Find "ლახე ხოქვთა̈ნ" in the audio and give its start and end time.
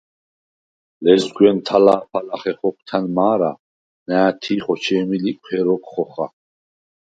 2.27-3.05